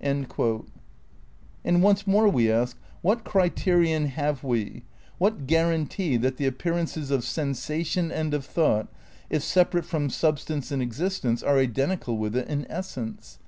[0.02, 0.66] "^
[1.62, 4.84] And once more we ask: what criterion have we,
[5.18, 8.88] what guarantee that the appearances of sensation and of thought,
[9.28, 13.40] if separate from substance in existence, are identical with it in essence?